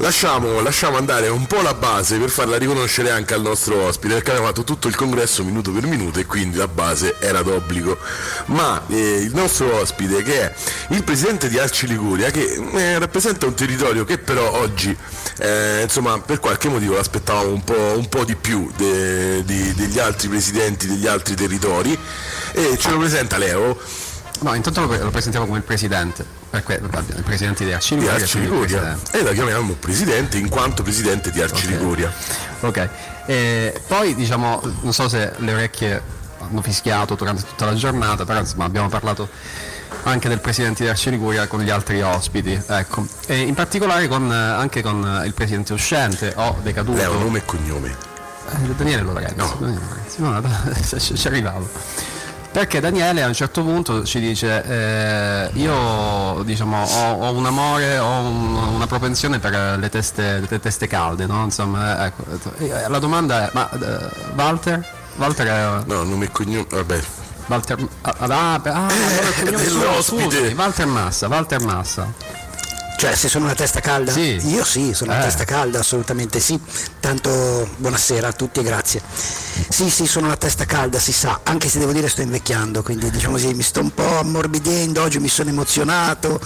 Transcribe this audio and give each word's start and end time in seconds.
Lasciamo, 0.00 0.60
lasciamo, 0.60 0.96
andare 0.96 1.26
un 1.26 1.46
po' 1.46 1.60
la 1.60 1.74
base 1.74 2.18
per 2.18 2.30
farla 2.30 2.56
riconoscere 2.56 3.10
anche 3.10 3.34
al 3.34 3.40
nostro 3.40 3.82
ospite, 3.82 4.14
perché 4.14 4.30
abbiamo 4.30 4.46
fatto 4.46 4.62
tutto 4.62 4.86
il 4.86 4.94
congresso 4.94 5.42
minuto 5.42 5.72
per 5.72 5.86
minuto 5.86 6.20
e 6.20 6.24
quindi 6.24 6.56
la 6.56 6.68
base 6.68 7.16
era 7.18 7.42
d'obbligo. 7.42 7.98
Ma 8.46 8.80
eh, 8.86 9.22
il 9.22 9.34
nostro 9.34 9.74
ospite, 9.74 10.22
che 10.22 10.40
è 10.40 10.54
il 10.90 11.02
presidente 11.02 11.48
di 11.48 11.58
Arci 11.58 11.88
Liguria, 11.88 12.30
che 12.30 12.62
eh, 12.74 12.98
rappresenta 13.00 13.46
un 13.46 13.54
territorio 13.54 14.04
che 14.04 14.18
però 14.18 14.52
oggi, 14.60 14.96
eh, 15.38 15.80
insomma, 15.82 16.20
per 16.20 16.38
qualche 16.38 16.68
motivo 16.68 16.94
l'aspettavamo 16.94 17.52
un 17.52 17.64
po', 17.64 17.94
un 17.96 18.08
po 18.08 18.24
di 18.24 18.36
più 18.36 18.70
de, 18.76 19.44
de, 19.44 19.74
degli 19.74 19.98
altri 19.98 20.28
presidenti 20.28 20.86
degli 20.86 21.08
altri 21.08 21.34
territori, 21.34 21.98
e 22.52 22.78
ce 22.78 22.90
lo 22.90 22.98
presenta 22.98 23.36
Leo. 23.36 23.76
No, 24.40 24.54
intanto 24.54 24.86
lo 24.86 25.10
presentiamo 25.10 25.46
come 25.46 25.58
il 25.58 25.64
presidente 25.64 26.24
perché 26.50 26.74
il 26.74 27.22
presidente 27.24 27.64
di 27.64 27.72
Arci 27.72 27.96
Liguria, 27.96 28.96
di 29.10 29.18
e 29.18 29.22
la 29.22 29.32
chiamiamo 29.32 29.74
presidente 29.74 30.38
in 30.38 30.48
quanto 30.48 30.82
presidente 30.82 31.30
di 31.30 31.42
Arci 31.42 31.66
Liguria 31.66 32.10
ok, 32.60 32.66
ok 32.66 32.88
e 33.26 33.82
poi 33.86 34.14
diciamo 34.14 34.62
non 34.80 34.94
so 34.94 35.08
se 35.08 35.32
le 35.36 35.52
orecchie 35.52 36.00
hanno 36.38 36.62
fischiato 36.62 37.16
durante 37.16 37.42
tutta 37.42 37.66
la 37.66 37.74
giornata 37.74 38.24
però 38.24 38.38
insomma 38.40 38.64
abbiamo 38.64 38.88
parlato 38.88 39.28
anche 40.04 40.28
del 40.28 40.40
presidente 40.40 40.84
di 40.84 40.88
Arci 40.88 41.10
Liguria 41.10 41.46
con 41.46 41.60
gli 41.60 41.70
altri 41.70 42.00
ospiti 42.00 42.58
ecco. 42.66 43.06
E 43.26 43.40
in 43.40 43.54
particolare 43.54 44.08
con, 44.08 44.30
anche 44.30 44.80
con 44.80 45.22
il 45.24 45.34
presidente 45.34 45.72
uscente 45.72 46.32
o 46.36 46.56
decaduto. 46.62 46.96
Leo 46.96 47.18
nome 47.18 47.38
e 47.38 47.44
cognome. 47.44 47.96
Eh, 48.50 48.74
Daniele 48.74 49.02
Lorenzo. 49.02 49.34
No. 49.36 49.56
Daniele 49.58 49.84
Lorenzo. 49.88 50.96
No, 50.96 51.00
ci 51.16 51.26
arrivavo 51.26 51.68
perché 52.50 52.80
Daniele 52.80 53.22
a 53.22 53.26
un 53.26 53.34
certo 53.34 53.62
punto 53.62 54.04
ci 54.04 54.20
dice 54.20 54.64
eh, 54.64 55.50
io 55.54 56.42
diciamo, 56.44 56.82
ho, 56.82 57.12
ho, 57.12 57.32
un 57.32 57.46
amore, 57.46 57.98
ho 57.98 58.20
un, 58.20 58.56
una 58.56 58.86
propensione 58.86 59.38
per 59.38 59.78
le 59.78 59.88
teste, 59.88 60.42
le 60.48 60.60
teste 60.60 60.86
calde, 60.86 61.26
no? 61.26 61.44
Insomma, 61.44 62.06
ecco. 62.06 62.24
La 62.88 62.98
domanda 62.98 63.46
è, 63.46 63.50
ma 63.52 63.68
uh, 63.72 64.34
Walter? 64.34 64.84
Walter 65.16 65.46
è... 65.46 65.84
No, 65.86 66.02
nome 66.04 66.26
e 66.26 66.30
cognome, 66.30 66.66
vabbè. 66.68 67.00
Walter, 67.46 67.78
ah, 68.02 68.14
ah, 68.18 68.26
ah, 68.28 68.60
allora 68.62 69.30
cognome 69.38 69.64
suo, 69.66 70.02
scusi, 70.02 70.54
Walter 70.54 70.86
Massa, 70.86 71.28
Walter 71.28 71.60
Massa. 71.60 72.12
Cioè, 72.98 73.14
se 73.14 73.28
sono 73.28 73.44
una 73.44 73.54
testa 73.54 73.80
calda? 73.80 74.10
Sì. 74.10 74.40
Io 74.48 74.64
sì, 74.64 74.92
sono 74.92 75.12
eh. 75.12 75.14
una 75.14 75.24
testa 75.24 75.44
calda, 75.44 75.78
assolutamente 75.78 76.40
sì. 76.40 76.60
Tanto 76.98 77.68
buonasera 77.76 78.26
a 78.26 78.32
tutti 78.32 78.58
e 78.58 78.62
grazie. 78.64 79.00
Sì, 79.68 79.90
sì, 79.90 80.06
sono 80.06 80.26
una 80.26 80.36
testa 80.36 80.64
calda, 80.64 80.98
si 80.98 81.12
sa, 81.12 81.40
anche 81.42 81.68
se 81.68 81.78
devo 81.78 81.92
dire 81.92 82.08
sto 82.08 82.22
invecchiando, 82.22 82.82
quindi 82.82 83.10
diciamo 83.10 83.34
così, 83.34 83.52
mi 83.54 83.62
sto 83.62 83.80
un 83.80 83.92
po' 83.92 84.18
ammorbidendo, 84.18 85.02
oggi 85.02 85.18
mi 85.18 85.28
sono 85.28 85.50
emozionato, 85.50 86.40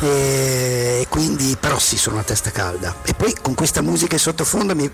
e 0.00 1.06
quindi 1.08 1.56
però 1.58 1.78
sì, 1.78 1.96
sono 1.96 2.16
una 2.16 2.24
testa 2.24 2.50
calda. 2.50 2.96
E 3.04 3.14
poi 3.14 3.34
con 3.40 3.54
questa 3.54 3.80
musica 3.80 4.14
in 4.14 4.20
sottofondo 4.20 4.74
mi, 4.74 4.90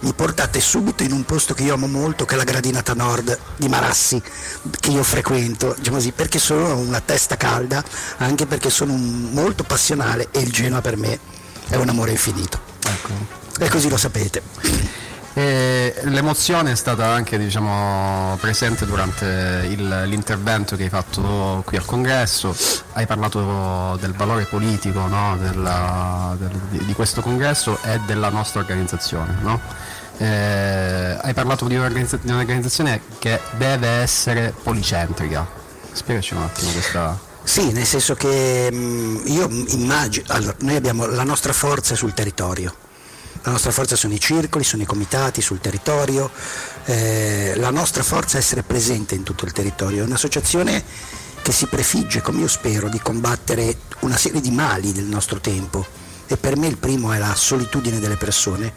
mi 0.00 0.12
portate 0.12 0.60
subito 0.60 1.02
in 1.02 1.12
un 1.12 1.24
posto 1.24 1.54
che 1.54 1.62
io 1.62 1.74
amo 1.74 1.86
molto, 1.86 2.24
che 2.24 2.34
è 2.34 2.36
la 2.36 2.44
Gradinata 2.44 2.94
Nord 2.94 3.38
di 3.56 3.68
Marassi, 3.68 4.20
che 4.80 4.90
io 4.90 5.02
frequento, 5.02 5.74
diciamo 5.76 5.96
così, 5.96 6.12
perché 6.12 6.38
sono 6.38 6.76
una 6.76 7.00
testa 7.00 7.36
calda, 7.36 7.82
anche 8.18 8.46
perché 8.46 8.70
sono 8.70 8.92
un, 8.92 9.30
molto 9.32 9.62
passionale 9.62 10.28
e 10.30 10.40
il 10.40 10.50
Genoa 10.50 10.80
per 10.80 10.96
me 10.96 11.18
è 11.68 11.76
un 11.76 11.88
amore 11.88 12.10
infinito. 12.10 12.60
Ecco. 12.86 13.42
E 13.58 13.68
così 13.68 13.88
lo 13.88 13.96
sapete. 13.96 15.03
E 15.36 15.92
l'emozione 16.04 16.70
è 16.70 16.74
stata 16.76 17.06
anche 17.06 17.36
diciamo, 17.38 18.36
presente 18.40 18.86
durante 18.86 19.66
il, 19.68 20.04
l'intervento 20.06 20.76
che 20.76 20.84
hai 20.84 20.88
fatto 20.88 21.62
qui 21.66 21.76
al 21.76 21.84
congresso, 21.84 22.56
hai 22.92 23.04
parlato 23.04 23.96
del 23.98 24.12
valore 24.12 24.44
politico 24.44 25.08
no? 25.08 25.36
Della, 25.36 26.36
del, 26.38 26.84
di 26.84 26.92
questo 26.94 27.20
congresso 27.20 27.78
e 27.82 27.98
della 28.06 28.28
nostra 28.28 28.60
organizzazione. 28.60 29.36
No? 29.40 29.60
Eh, 30.18 31.18
hai 31.20 31.34
parlato 31.34 31.66
di, 31.66 31.74
un'organizzazione 31.74 33.00
che 33.18 33.40
deve 33.56 33.88
essere 33.88 34.54
policentrica. 34.62 35.44
Spiegaci 35.90 36.34
un 36.34 36.42
attimo 36.42 36.70
questa... 36.70 37.18
Sì, 37.42 37.72
nel 37.72 37.84
senso 37.84 38.14
che 38.14 38.70
mh, 38.70 39.22
io 39.26 39.48
immagino, 39.48 40.26
allora, 40.28 40.54
noi 40.60 40.76
abbiamo 40.76 41.06
la 41.06 41.24
nostra 41.24 41.52
forza 41.52 41.94
sul 41.94 42.14
territorio, 42.14 42.72
la 43.44 43.50
nostra 43.50 43.72
forza 43.72 43.94
sono 43.94 44.14
i 44.14 44.20
circoli, 44.20 44.64
sono 44.64 44.82
i 44.82 44.86
comitati 44.86 45.42
sul 45.42 45.60
territorio, 45.60 46.30
eh, 46.86 47.52
la 47.56 47.70
nostra 47.70 48.02
forza 48.02 48.36
è 48.36 48.40
essere 48.40 48.62
presente 48.62 49.14
in 49.14 49.22
tutto 49.22 49.44
il 49.44 49.52
territorio, 49.52 50.02
è 50.02 50.06
un'associazione 50.06 50.82
che 51.42 51.52
si 51.52 51.66
prefigge, 51.66 52.22
come 52.22 52.40
io 52.40 52.48
spero, 52.48 52.88
di 52.88 52.98
combattere 53.00 53.76
una 54.00 54.16
serie 54.16 54.40
di 54.40 54.50
mali 54.50 54.92
del 54.92 55.04
nostro 55.04 55.40
tempo. 55.40 55.86
E 56.26 56.38
per 56.38 56.56
me 56.56 56.68
il 56.68 56.78
primo 56.78 57.12
è 57.12 57.18
la 57.18 57.34
solitudine 57.34 58.00
delle 58.00 58.16
persone 58.16 58.72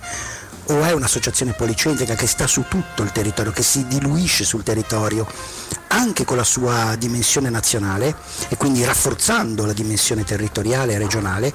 o 0.70 0.84
è 0.84 0.92
un'associazione 0.92 1.54
policentrica 1.54 2.16
che 2.16 2.28
sta 2.28 2.48
su 2.48 2.66
tutto 2.68 3.04
il 3.04 3.12
territorio, 3.12 3.52
che 3.52 3.64
si 3.64 3.88
diluisce 3.88 4.44
sul 4.44 4.64
territorio 4.64 5.28
anche 5.90 6.26
con 6.26 6.38
la 6.38 6.44
sua 6.44 6.96
dimensione 6.98 7.50
nazionale 7.50 8.16
e 8.50 8.58
quindi 8.58 8.84
rafforzando 8.84 9.66
la 9.66 9.74
dimensione 9.74 10.24
territoriale 10.24 10.94
e 10.94 10.98
regionale 10.98 11.54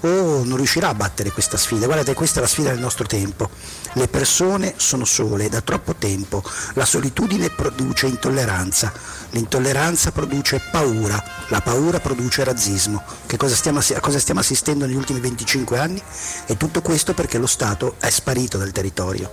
o 0.00 0.44
non 0.44 0.56
riuscirà 0.56 0.88
a 0.88 0.94
battere 0.94 1.30
questa 1.30 1.56
sfida. 1.56 1.86
Guardate, 1.86 2.14
questa 2.14 2.38
è 2.38 2.42
la 2.42 2.48
sfida 2.48 2.70
del 2.70 2.78
nostro 2.78 3.06
tempo. 3.06 3.50
Le 3.94 4.08
persone 4.08 4.74
sono 4.76 5.04
sole 5.04 5.48
da 5.48 5.60
troppo 5.60 5.94
tempo, 5.94 6.42
la 6.74 6.84
solitudine 6.84 7.50
produce 7.50 8.06
intolleranza, 8.06 8.92
l'intolleranza 9.30 10.12
produce 10.12 10.60
paura, 10.70 11.22
la 11.48 11.60
paura 11.60 11.98
produce 11.98 12.44
razzismo. 12.44 13.02
Cosa 13.36 13.54
stiamo, 13.54 13.80
a 13.80 14.00
cosa 14.00 14.18
stiamo 14.18 14.40
assistendo 14.40 14.86
negli 14.86 14.96
ultimi 14.96 15.20
25 15.20 15.78
anni? 15.78 16.00
E 16.46 16.56
tutto 16.56 16.82
questo 16.82 17.14
perché 17.14 17.38
lo 17.38 17.46
Stato 17.46 17.96
è 17.98 18.10
sparito 18.10 18.49
dal 18.58 18.72
territorio. 18.72 19.30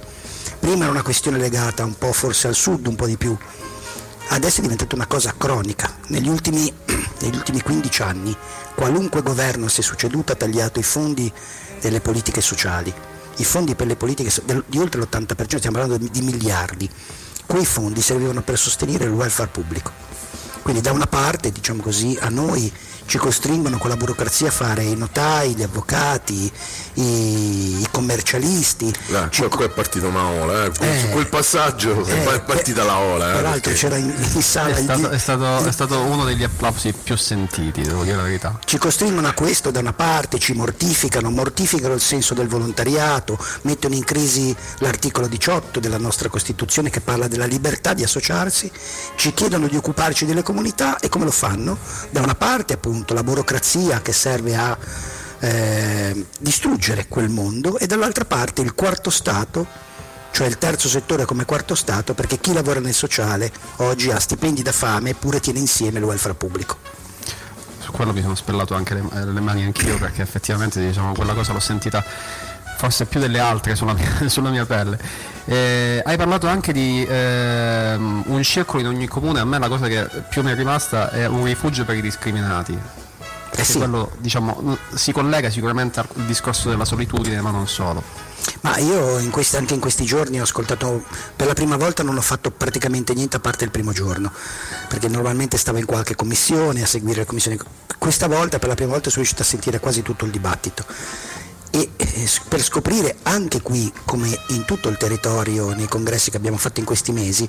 Prima 0.59 0.83
era 0.83 0.91
una 0.91 1.03
questione 1.03 1.37
legata 1.37 1.83
un 1.83 1.97
po' 1.97 2.11
forse 2.11 2.47
al 2.47 2.55
sud, 2.55 2.87
un 2.87 2.95
po' 2.95 3.05
di 3.05 3.17
più, 3.17 3.37
adesso 4.29 4.59
è 4.59 4.61
diventata 4.61 4.95
una 4.95 5.07
cosa 5.07 5.33
cronica. 5.37 5.97
Negli 6.07 6.27
ultimi, 6.27 6.71
negli 7.21 7.35
ultimi 7.35 7.61
15 7.61 8.01
anni 8.01 8.35
qualunque 8.75 9.21
governo 9.21 9.67
si 9.67 9.81
è 9.81 9.83
succeduto 9.83 10.33
ha 10.33 10.35
tagliato 10.35 10.79
i 10.79 10.83
fondi 10.83 11.31
delle 11.81 11.99
politiche 11.99 12.41
sociali, 12.41 12.93
i 13.37 13.43
fondi 13.43 13.75
per 13.75 13.87
le 13.87 13.95
politiche 13.95 14.31
di 14.67 14.77
oltre 14.77 15.01
l'80%, 15.01 15.57
stiamo 15.57 15.77
parlando 15.77 15.97
di 15.97 16.21
miliardi. 16.21 16.89
Quei 17.45 17.65
fondi 17.65 18.01
servivano 18.01 18.41
per 18.41 18.57
sostenere 18.57 19.05
il 19.05 19.11
welfare 19.11 19.49
pubblico. 19.49 19.91
Quindi 20.61 20.81
da 20.81 20.91
una 20.91 21.07
parte, 21.07 21.51
diciamo 21.51 21.81
così, 21.81 22.17
a 22.19 22.27
noi 22.27 22.71
ci 23.07 23.17
costringono 23.17 23.77
con 23.77 23.89
la 23.89 23.95
burocrazia 23.95 24.49
a 24.49 24.51
fare 24.51 24.83
i 24.83 24.95
notai, 24.95 25.55
gli 25.55 25.63
avvocati, 25.63 26.51
i, 26.95 27.79
i 27.79 27.87
commercialisti. 27.89 28.93
Eh, 29.07 29.27
ci... 29.29 29.43
Qua 29.47 29.65
è 29.65 29.69
partito 29.69 30.07
una 30.07 30.25
ola, 30.25 30.65
eh. 30.65 30.71
eh, 30.81 30.99
su 30.99 31.07
quel 31.09 31.27
passaggio 31.27 32.05
eh, 32.05 32.35
è 32.35 32.41
partita 32.41 32.83
la 32.83 32.97
ola. 32.97 33.29
Eh, 33.29 33.35
peraltro 33.35 33.71
perché... 33.71 33.79
c'era 33.79 33.95
in, 33.95 34.13
in 34.33 34.41
sala... 34.41 34.75
È 34.75 34.81
stato, 34.81 35.09
è, 35.09 35.17
stato, 35.17 35.65
è 35.65 35.71
stato, 35.71 36.01
uno 36.01 36.25
degli 36.25 36.43
applausi 36.43 36.93
più 36.93 37.15
sentiti, 37.15 37.81
devo 37.81 38.03
dire 38.03 38.17
la 38.17 38.23
verità. 38.23 38.59
Ci 38.63 38.77
costringono 38.77 39.27
a 39.27 39.33
questo 39.33 39.71
da 39.71 39.79
una 39.79 39.93
parte, 39.93 40.37
ci 40.37 40.51
mortificano, 40.51 41.31
mortificano 41.31 41.93
il 41.93 42.01
senso 42.01 42.33
del 42.33 42.47
volontariato, 42.47 43.39
mettono 43.61 43.95
in 43.95 44.03
crisi 44.03 44.53
l'articolo 44.79 45.27
18 45.27 45.79
della 45.79 45.97
nostra 45.97 46.27
Costituzione 46.27 46.89
che 46.89 46.99
parla 46.99 47.29
della 47.29 47.45
libertà 47.45 47.93
di 47.93 48.03
associarsi, 48.03 48.69
ci 49.15 49.33
chiedono 49.33 49.67
di 49.67 49.77
occuparci 49.77 50.25
delle 50.25 50.43
comunità 50.43 50.99
e 50.99 51.07
come 51.07 51.23
lo 51.23 51.31
fanno? 51.31 51.77
Da 52.09 52.21
una 52.21 52.35
parte 52.35 52.73
appunto 52.73 52.95
appunto 52.97 53.13
la 53.13 53.23
burocrazia 53.23 54.01
che 54.01 54.11
serve 54.11 54.55
a 54.55 54.75
eh, 55.39 56.25
distruggere 56.39 57.07
quel 57.07 57.29
mondo 57.29 57.77
e 57.77 57.85
dall'altra 57.85 58.25
parte 58.25 58.61
il 58.63 58.73
quarto 58.73 59.11
Stato, 59.11 59.67
cioè 60.31 60.47
il 60.47 60.57
terzo 60.57 60.87
settore 60.87 61.25
come 61.25 61.45
quarto 61.45 61.75
Stato, 61.75 62.15
perché 62.15 62.39
chi 62.39 62.53
lavora 62.53 62.79
nel 62.79 62.95
sociale 62.95 63.51
oggi 63.77 64.09
ha 64.09 64.19
stipendi 64.19 64.63
da 64.63 64.71
fame 64.71 65.11
eppure 65.11 65.39
tiene 65.39 65.59
insieme 65.59 65.99
il 65.99 66.05
welfare 66.05 66.33
pubblico. 66.33 66.77
Su 67.79 67.91
quello 67.91 68.13
mi 68.13 68.21
sono 68.21 68.35
spellato 68.35 68.73
anche 68.73 68.95
le, 68.95 69.03
eh, 69.13 69.25
le 69.25 69.39
mani 69.41 69.63
anch'io 69.63 69.97
perché 69.99 70.23
effettivamente 70.23 70.83
diciamo, 70.83 71.13
quella 71.13 71.33
cosa 71.33 71.53
l'ho 71.53 71.59
sentita 71.59 72.03
forse 72.77 73.05
più 73.05 73.19
delle 73.19 73.39
altre 73.39 73.75
sulla 73.75 73.93
mia, 73.93 74.07
sulla 74.29 74.49
mia 74.49 74.65
pelle. 74.65 74.99
Eh, 75.45 76.01
hai 76.05 76.15
parlato 76.15 76.47
anche 76.47 76.71
di 76.71 77.03
eh, 77.03 77.95
un 77.95 78.39
circolo 78.43 78.81
in 78.81 78.87
ogni 78.87 79.07
comune, 79.07 79.39
a 79.39 79.45
me 79.45 79.57
la 79.57 79.67
cosa 79.67 79.87
che 79.87 80.07
più 80.29 80.43
mi 80.43 80.51
è 80.51 80.55
rimasta 80.55 81.09
è 81.09 81.25
un 81.25 81.43
rifugio 81.43 81.85
per 81.85 81.95
i 81.95 82.01
discriminati. 82.01 82.77
Eh 83.49 83.63
sì. 83.63 83.77
quello 83.77 84.11
diciamo, 84.19 84.77
si 84.93 85.11
collega 85.11 85.49
sicuramente 85.49 85.99
al 85.99 86.07
discorso 86.27 86.69
della 86.69 86.85
solitudine, 86.85 87.41
ma 87.41 87.49
non 87.49 87.67
solo. 87.67 88.03
Ma 88.61 88.77
io 88.77 89.17
in 89.17 89.31
questi, 89.31 89.55
anche 89.55 89.73
in 89.73 89.79
questi 89.79 90.05
giorni 90.05 90.39
ho 90.39 90.43
ascoltato, 90.43 91.03
per 91.35 91.47
la 91.47 91.53
prima 91.53 91.75
volta 91.75 92.03
non 92.03 92.17
ho 92.17 92.21
fatto 92.21 92.51
praticamente 92.51 93.15
niente 93.15 93.37
a 93.37 93.39
parte 93.39 93.63
il 93.63 93.71
primo 93.71 93.91
giorno, 93.93 94.31
perché 94.87 95.07
normalmente 95.07 95.57
stavo 95.57 95.79
in 95.79 95.85
qualche 95.85 96.15
commissione 96.15 96.83
a 96.83 96.85
seguire 96.85 97.21
le 97.21 97.25
commissioni. 97.25 97.57
Questa 97.97 98.27
volta 98.27 98.59
per 98.59 98.69
la 98.69 98.75
prima 98.75 98.91
volta 98.91 99.09
sono 99.09 99.23
riuscito 99.23 99.41
a 99.41 99.45
sentire 99.45 99.79
quasi 99.79 100.03
tutto 100.03 100.25
il 100.25 100.31
dibattito 100.31 100.85
e 101.71 101.89
eh, 101.95 102.29
per 102.47 102.61
scoprire 102.61 103.17
anche 103.23 103.61
qui, 103.61 103.91
come 104.05 104.27
in 104.49 104.65
tutto 104.65 104.89
il 104.89 104.97
territorio, 104.97 105.73
nei 105.73 105.87
congressi 105.87 106.31
che 106.31 106.37
abbiamo 106.37 106.57
fatto 106.57 106.79
in 106.79 106.85
questi 106.85 107.11
mesi, 107.11 107.47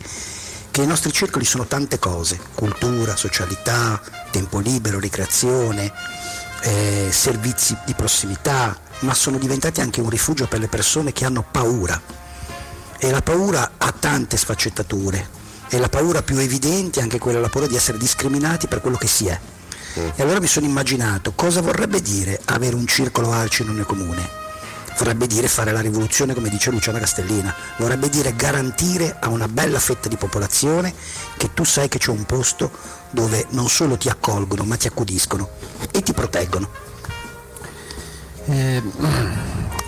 che 0.70 0.82
i 0.82 0.86
nostri 0.86 1.12
circoli 1.12 1.44
sono 1.44 1.66
tante 1.66 1.98
cose, 1.98 2.38
cultura, 2.54 3.16
socialità, 3.16 4.00
tempo 4.30 4.58
libero, 4.58 4.98
ricreazione, 4.98 5.92
eh, 6.62 7.08
servizi 7.10 7.76
di 7.84 7.94
prossimità, 7.94 8.78
ma 9.00 9.14
sono 9.14 9.38
diventati 9.38 9.80
anche 9.80 10.00
un 10.00 10.10
rifugio 10.10 10.46
per 10.46 10.60
le 10.60 10.68
persone 10.68 11.12
che 11.12 11.24
hanno 11.24 11.44
paura. 11.50 12.00
E 12.98 13.10
la 13.10 13.22
paura 13.22 13.72
ha 13.78 13.92
tante 13.92 14.36
sfaccettature. 14.36 15.36
E 15.68 15.78
la 15.78 15.88
paura 15.88 16.22
più 16.22 16.38
evidente 16.38 16.98
è 16.98 17.02
anche 17.02 17.18
quella, 17.18 17.40
la 17.40 17.48
paura 17.48 17.68
di 17.68 17.76
essere 17.76 17.98
discriminati 17.98 18.66
per 18.66 18.80
quello 18.80 18.96
che 18.96 19.06
si 19.06 19.26
è. 19.26 19.38
E 19.94 20.22
allora 20.22 20.40
mi 20.40 20.46
sono 20.46 20.66
immaginato 20.66 21.32
cosa 21.34 21.60
vorrebbe 21.60 22.00
dire 22.00 22.40
avere 22.46 22.74
un 22.74 22.86
circolo 22.86 23.32
arci 23.32 23.62
in 23.62 23.70
un 23.70 23.84
comune 23.86 24.46
vorrebbe 24.98 25.28
dire 25.28 25.46
fare 25.46 25.70
la 25.70 25.80
rivoluzione 25.80 26.34
come 26.34 26.48
dice 26.48 26.70
Luciana 26.70 26.98
Castellina, 26.98 27.54
vorrebbe 27.76 28.08
dire 28.08 28.34
garantire 28.34 29.16
a 29.20 29.28
una 29.28 29.46
bella 29.46 29.78
fetta 29.78 30.08
di 30.08 30.16
popolazione 30.16 30.92
che 31.36 31.54
tu 31.54 31.64
sai 31.64 31.88
che 31.88 31.98
c'è 31.98 32.10
un 32.10 32.24
posto 32.24 32.70
dove 33.10 33.46
non 33.50 33.68
solo 33.68 33.96
ti 33.96 34.08
accolgono 34.08 34.64
ma 34.64 34.76
ti 34.76 34.88
accudiscono 34.88 35.48
e 35.90 36.02
ti 36.02 36.12
proteggono. 36.12 36.68
Eh, 38.46 38.82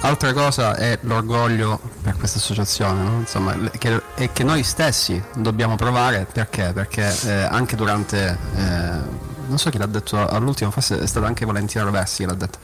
altra 0.01 0.33
cosa 0.33 0.77
è 0.77 0.99
l'orgoglio 1.03 1.81
per 2.03 2.17
questa 2.17 2.39
associazione, 2.39 3.03
no? 3.03 3.19
Insomma, 3.19 3.57
che, 3.79 4.03
e 4.15 4.33
che 4.33 4.45
noi 4.45 4.63
stessi 4.63 5.21
dobbiamo 5.35 5.77
provare 5.77 6.27
perché? 6.31 6.71
Perché 6.73 7.15
eh, 7.25 7.33
anche 7.33 7.75
durante 7.75 8.39
eh, 8.55 9.30
non 9.51 9.59
so 9.59 9.69
chi 9.69 9.77
l'ha 9.79 9.87
detto 9.87 10.27
all'ultimo, 10.27 10.71
forse 10.71 10.99
è 10.99 11.07
stata 11.07 11.27
anche 11.27 11.45
Valentina 11.45 11.85
Rovessi 11.85 12.23
che 12.23 12.27
l'ha 12.27 12.35
detto. 12.35 12.59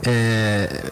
Eh, 0.00 0.90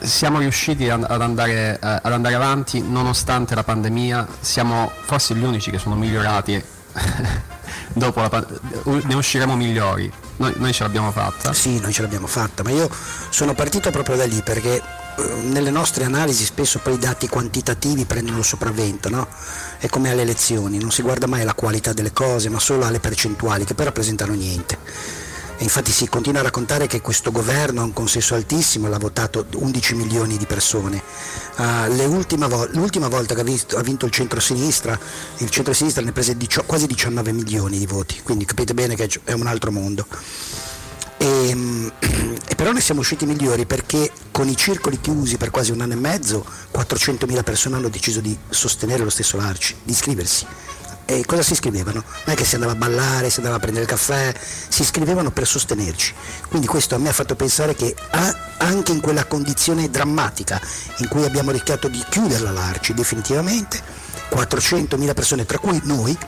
siamo 0.00 0.38
riusciti 0.38 0.88
ad 0.88 1.20
andare, 1.20 1.74
eh, 1.74 2.00
ad 2.02 2.12
andare, 2.12 2.34
avanti 2.34 2.80
nonostante 2.80 3.54
la 3.54 3.64
pandemia, 3.64 4.26
siamo 4.40 4.90
forse 5.02 5.34
gli 5.34 5.42
unici 5.42 5.70
che 5.70 5.78
sono 5.78 5.96
migliorati 5.96 6.62
dopo 7.92 8.20
la 8.20 8.28
pandemia, 8.28 9.02
ne 9.04 9.14
usciremo 9.14 9.56
migliori. 9.56 10.10
Noi, 10.36 10.54
noi, 10.56 10.72
ce 10.72 10.84
l'abbiamo 10.84 11.10
fatta. 11.10 11.52
Sì, 11.52 11.80
noi 11.80 11.92
ce 11.92 12.02
l'abbiamo 12.02 12.28
fatta, 12.28 12.62
ma 12.62 12.70
io 12.70 12.88
sono 13.28 13.54
partito 13.54 13.90
proprio 13.90 14.16
da 14.16 14.24
lì 14.24 14.40
perché 14.42 14.80
nelle 15.42 15.70
nostre 15.70 16.04
analisi 16.04 16.44
spesso 16.44 16.78
poi 16.78 16.94
i 16.94 16.98
dati 16.98 17.28
quantitativi 17.28 18.04
prendono 18.04 18.38
il 18.38 18.44
sopravvento, 18.44 19.08
no? 19.08 19.28
È 19.78 19.88
come 19.88 20.10
alle 20.10 20.22
elezioni, 20.22 20.78
non 20.78 20.90
si 20.90 21.02
guarda 21.02 21.26
mai 21.26 21.42
alla 21.42 21.54
qualità 21.54 21.92
delle 21.92 22.12
cose, 22.12 22.48
ma 22.48 22.58
solo 22.58 22.84
alle 22.84 23.00
percentuali, 23.00 23.64
che 23.64 23.74
poi 23.74 23.84
rappresentano 23.86 24.34
niente 24.34 24.78
e 25.60 25.64
infatti 25.64 25.90
si 25.90 26.08
continua 26.08 26.38
a 26.38 26.44
raccontare 26.44 26.86
che 26.86 27.00
questo 27.00 27.32
governo 27.32 27.80
ha 27.80 27.84
un 27.84 27.92
consenso 27.92 28.36
altissimo, 28.36 28.86
l'ha 28.86 28.96
votato 28.96 29.44
11 29.54 29.96
milioni 29.96 30.36
di 30.36 30.46
persone. 30.46 31.02
Uh, 31.56 32.46
vo- 32.46 32.68
l'ultima 32.70 33.08
volta 33.08 33.34
che 33.34 33.40
ha, 33.40 33.44
visto, 33.44 33.76
ha 33.76 33.82
vinto 33.82 34.06
il 34.06 34.12
centro-sinistra, 34.12 34.96
il 35.38 35.50
centro-sinistra 35.50 36.04
ne 36.04 36.12
prese 36.12 36.36
dicio- 36.36 36.62
quasi 36.64 36.86
19 36.86 37.32
milioni 37.32 37.76
di 37.76 37.86
voti, 37.86 38.20
quindi 38.22 38.44
capite 38.44 38.72
bene 38.72 38.94
che 38.94 39.10
è 39.24 39.32
un 39.32 39.48
altro 39.48 39.72
mondo. 39.72 40.06
E, 41.16 41.48
ehm, 41.48 41.77
però 42.58 42.72
ne 42.72 42.80
siamo 42.80 43.02
usciti 43.02 43.24
migliori 43.24 43.66
perché 43.66 44.10
con 44.32 44.48
i 44.48 44.56
circoli 44.56 45.00
chiusi 45.00 45.36
per 45.36 45.52
quasi 45.52 45.70
un 45.70 45.80
anno 45.80 45.92
e 45.92 45.96
mezzo 45.96 46.44
400.000 46.76 47.44
persone 47.44 47.76
hanno 47.76 47.88
deciso 47.88 48.18
di 48.18 48.36
sostenere 48.48 49.04
lo 49.04 49.10
stesso 49.10 49.36
Larci, 49.36 49.76
di 49.80 49.92
iscriversi 49.92 50.44
e 51.04 51.24
cosa 51.24 51.42
si 51.42 51.52
iscrivevano? 51.52 52.02
Non 52.24 52.34
è 52.34 52.34
che 52.34 52.44
si 52.44 52.56
andava 52.56 52.72
a 52.72 52.74
ballare, 52.74 53.30
si 53.30 53.38
andava 53.38 53.56
a 53.56 53.60
prendere 53.60 53.84
il 53.84 53.90
caffè, 53.90 54.34
si 54.68 54.82
iscrivevano 54.82 55.30
per 55.30 55.46
sostenerci. 55.46 56.12
Quindi 56.48 56.66
questo 56.66 56.96
a 56.96 56.98
me 56.98 57.10
ha 57.10 57.12
fatto 57.12 57.36
pensare 57.36 57.76
che 57.76 57.94
anche 58.58 58.90
in 58.90 59.00
quella 59.00 59.24
condizione 59.24 59.88
drammatica 59.88 60.60
in 60.96 61.06
cui 61.06 61.24
abbiamo 61.24 61.52
rischiato 61.52 61.86
di 61.86 62.04
chiuderla 62.10 62.50
l'Arci 62.50 62.92
definitivamente, 62.92 63.80
400.000 64.30 65.14
persone, 65.14 65.46
tra 65.46 65.58
cui 65.58 65.80
noi, 65.84 66.18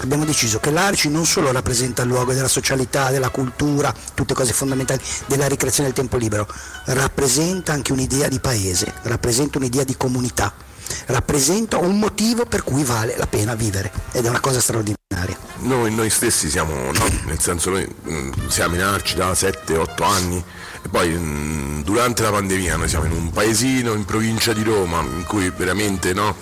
abbiamo 0.00 0.24
deciso 0.24 0.58
che 0.60 0.70
l'Arci 0.70 1.08
non 1.08 1.26
solo 1.26 1.52
rappresenta 1.52 2.02
il 2.02 2.08
luogo 2.08 2.32
della 2.32 2.48
socialità, 2.48 3.10
della 3.10 3.30
cultura, 3.30 3.94
tutte 4.14 4.34
cose 4.34 4.52
fondamentali, 4.52 5.00
della 5.26 5.46
ricreazione 5.46 5.88
del 5.88 5.98
tempo 5.98 6.16
libero, 6.16 6.46
rappresenta 6.86 7.72
anche 7.72 7.92
un'idea 7.92 8.28
di 8.28 8.40
paese, 8.40 8.92
rappresenta 9.02 9.58
un'idea 9.58 9.84
di 9.84 9.96
comunità 9.96 10.66
rappresenta 11.06 11.78
un 11.78 11.98
motivo 11.98 12.46
per 12.46 12.64
cui 12.64 12.82
vale 12.82 13.14
la 13.16 13.26
pena 13.26 13.54
vivere 13.54 13.90
ed 14.12 14.24
è 14.24 14.28
una 14.28 14.40
cosa 14.40 14.60
straordinaria. 14.60 15.36
Noi, 15.58 15.94
noi 15.94 16.10
stessi 16.10 16.48
siamo, 16.48 16.72
no, 16.92 17.04
nel 17.26 17.40
senso 17.40 17.70
noi 17.70 17.86
mm, 18.08 18.46
siamo 18.48 18.74
in 18.74 18.82
Arci 18.82 19.14
da 19.14 19.32
7-8 19.32 20.02
anni 20.02 20.44
e 20.82 20.88
poi 20.88 21.08
mh, 21.08 21.18
mm, 21.18 21.80
durante 21.82 22.22
la 22.22 22.30
pandemia 22.30 22.76
noi 22.76 22.88
siamo 22.88 23.06
in 23.06 23.12
un 23.12 23.30
paesino 23.30 23.94
in 23.94 24.04
provincia 24.04 24.52
di 24.52 24.62
Roma 24.62 25.00
in 25.00 25.24
cui 25.26 25.50
veramente 25.56 26.12
no, 26.12 26.36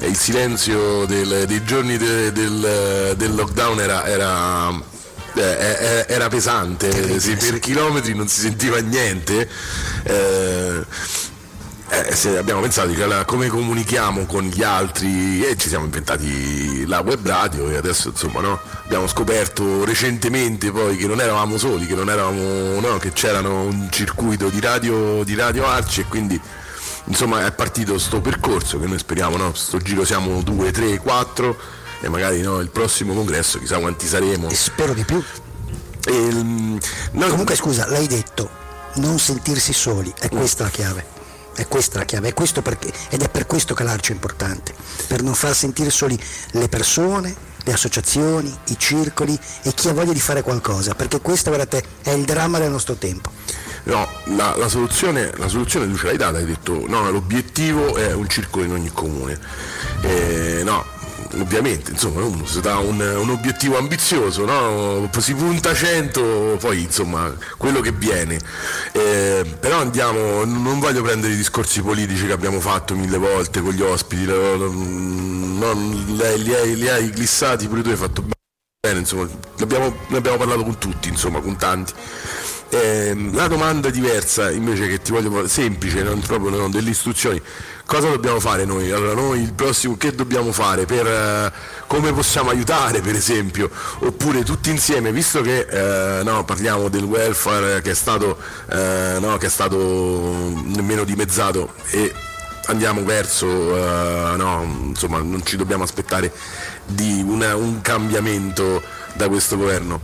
il 0.00 0.16
silenzio 0.16 1.04
del, 1.06 1.44
dei 1.46 1.64
giorni 1.64 1.96
de, 1.96 2.32
del, 2.32 3.14
del, 3.16 3.34
lockdown 3.34 3.80
era, 3.80 4.06
era 4.06 4.94
eh, 5.34 6.06
era 6.08 6.28
pesante, 6.28 6.88
per 6.88 7.58
chilometri 7.58 8.14
non 8.14 8.26
si 8.26 8.40
sentiva 8.40 8.78
niente. 8.78 9.48
Eh, 10.04 10.84
eh, 11.88 12.36
abbiamo 12.36 12.60
pensato 12.60 12.92
che 12.92 13.06
la, 13.06 13.24
come 13.24 13.48
comunichiamo 13.48 14.26
con 14.26 14.42
gli 14.44 14.62
altri 14.62 15.44
e 15.44 15.56
ci 15.56 15.68
siamo 15.68 15.84
inventati 15.84 16.84
la 16.86 17.00
web 17.00 17.24
radio 17.24 17.70
e 17.70 17.76
adesso 17.76 18.08
insomma 18.08 18.40
no, 18.40 18.60
abbiamo 18.84 19.06
scoperto 19.06 19.84
recentemente 19.84 20.72
poi 20.72 20.96
che 20.96 21.06
non 21.06 21.20
eravamo 21.20 21.56
soli, 21.56 21.86
che 21.86 21.94
non 21.94 22.10
eravamo 22.10 22.80
no, 22.80 22.98
che 22.98 23.12
c'erano 23.12 23.62
un 23.62 23.88
circuito 23.90 24.48
di 24.48 24.60
radio, 24.60 25.22
di 25.22 25.34
radio 25.34 25.66
Arci 25.66 26.00
e 26.00 26.04
quindi 26.06 26.40
insomma 27.04 27.46
è 27.46 27.52
partito 27.52 27.92
questo 27.92 28.20
percorso 28.20 28.80
che 28.80 28.86
noi 28.86 28.98
speriamo, 28.98 29.36
no? 29.36 29.54
sto 29.54 29.78
giro 29.78 30.04
siamo 30.04 30.42
due, 30.42 30.72
tre, 30.72 30.98
quattro 30.98 31.56
e 32.00 32.08
magari 32.08 32.40
no, 32.40 32.58
il 32.58 32.70
prossimo 32.70 33.14
congresso 33.14 33.58
chissà 33.58 33.78
quanti 33.78 34.06
saremo. 34.06 34.48
E 34.48 34.54
spero 34.54 34.92
di 34.92 35.04
più. 35.04 35.22
E, 36.04 36.12
no, 36.32 37.28
Comunque 37.28 37.54
scusa, 37.54 37.88
l'hai 37.88 38.06
detto, 38.06 38.50
non 38.96 39.18
sentirsi 39.18 39.72
soli, 39.72 40.12
è 40.18 40.28
questa 40.28 40.64
la 40.64 40.70
chiave. 40.70 41.15
È 41.56 41.66
questa 41.66 41.98
la 41.98 42.04
chiave, 42.04 42.28
è 42.28 42.34
perché, 42.60 42.92
ed 43.08 43.22
è 43.22 43.30
per 43.30 43.46
questo 43.46 43.72
che 43.72 43.82
l'Arci 43.82 44.12
è 44.12 44.14
importante, 44.14 44.74
per 45.06 45.22
non 45.22 45.34
far 45.34 45.54
sentire 45.54 45.88
soli 45.88 46.18
le 46.52 46.68
persone, 46.68 47.34
le 47.64 47.72
associazioni, 47.72 48.54
i 48.66 48.78
circoli 48.78 49.38
e 49.62 49.72
chi 49.72 49.88
ha 49.88 49.94
voglia 49.94 50.12
di 50.12 50.20
fare 50.20 50.42
qualcosa, 50.42 50.94
perché 50.94 51.20
questo 51.20 51.50
te, 51.64 51.82
è 52.02 52.10
il 52.10 52.24
dramma 52.24 52.58
del 52.58 52.70
nostro 52.70 52.94
tempo. 52.96 53.30
No, 53.84 54.06
la, 54.36 54.54
la, 54.56 54.68
soluzione, 54.68 55.32
la 55.36 55.48
soluzione 55.48 55.88
tu 55.88 55.96
ce 55.96 56.06
l'hai 56.06 56.16
data, 56.16 56.38
hai 56.38 56.44
detto 56.44 56.84
no, 56.86 57.10
l'obiettivo 57.10 57.96
è 57.96 58.12
un 58.12 58.28
circolo 58.28 58.64
in 58.64 58.72
ogni 58.72 58.90
comune. 58.92 59.38
Eh, 60.02 60.62
no, 60.62 60.84
ovviamente, 61.34 61.90
insomma, 61.90 62.22
uno 62.24 62.46
si 62.46 62.60
dà 62.60 62.78
un, 62.78 63.00
un 63.00 63.30
obiettivo 63.30 63.78
ambizioso, 63.78 64.44
no? 64.44 65.08
si 65.18 65.34
punta 65.34 65.70
a 65.70 65.74
100, 65.74 66.58
poi 66.60 66.82
insomma, 66.82 67.34
quello 67.56 67.80
che 67.80 67.92
viene. 67.92 68.38
Eh, 68.92 69.44
però 69.58 69.80
andiamo, 69.80 70.44
non 70.44 70.78
voglio 70.78 71.02
prendere 71.02 71.32
i 71.32 71.36
discorsi 71.36 71.82
politici 71.82 72.26
che 72.26 72.32
abbiamo 72.32 72.60
fatto 72.60 72.94
mille 72.94 73.18
volte 73.18 73.60
con 73.60 73.72
gli 73.72 73.82
ospiti, 73.82 74.24
li, 74.26 74.34
li, 76.42 76.54
hai, 76.54 76.76
li 76.76 76.88
hai 76.88 77.10
glissati, 77.10 77.66
pure 77.66 77.82
tu 77.82 77.88
hai 77.90 77.96
fatto 77.96 78.22
bene, 78.22 79.00
insomma, 79.00 79.24
ne 79.24 79.62
abbiamo, 79.62 79.96
ne 80.08 80.16
abbiamo 80.16 80.36
parlato 80.36 80.62
con 80.62 80.78
tutti, 80.78 81.08
insomma, 81.08 81.40
con 81.40 81.56
tanti. 81.56 81.92
Eh, 82.68 83.30
la 83.32 83.46
domanda 83.46 83.90
diversa 83.90 84.50
invece 84.50 84.88
che 84.88 85.00
ti 85.00 85.12
voglio 85.12 85.46
semplice, 85.46 86.02
non 86.02 86.20
proprio 86.20 86.50
non 86.50 86.70
delle 86.70 86.90
istruzioni 86.90 87.40
cosa 87.86 88.10
dobbiamo 88.10 88.40
fare 88.40 88.64
noi? 88.64 88.90
Allora 88.90 89.14
noi 89.14 89.40
il 89.40 89.52
prossimo 89.52 89.96
che 89.96 90.12
dobbiamo 90.12 90.52
fare 90.52 90.84
per 90.84 91.06
eh, 91.06 91.52
come 91.86 92.12
possiamo 92.12 92.50
aiutare 92.50 93.00
per 93.00 93.14
esempio, 93.14 93.70
oppure 94.00 94.42
tutti 94.42 94.70
insieme, 94.70 95.12
visto 95.12 95.40
che 95.40 95.66
eh, 95.70 96.22
no, 96.24 96.44
parliamo 96.44 96.88
del 96.88 97.04
welfare 97.04 97.80
che 97.80 97.92
è 97.92 97.94
stato, 97.94 98.36
eh, 98.70 99.18
no, 99.20 99.36
che 99.38 99.46
è 99.46 99.50
stato 99.50 99.76
nemmeno 100.64 101.04
dimezzato 101.04 101.72
e 101.90 102.12
andiamo 102.66 103.04
verso, 103.04 103.46
eh, 103.46 104.36
no, 104.36 104.88
insomma 104.88 105.18
non 105.18 105.46
ci 105.46 105.56
dobbiamo 105.56 105.84
aspettare 105.84 106.32
di 106.84 107.24
una, 107.24 107.54
un 107.54 107.80
cambiamento 107.80 108.82
da 109.16 109.28
questo 109.28 109.56
governo 109.56 110.00